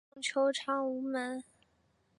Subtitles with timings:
[0.15, 1.43] 民众求偿无门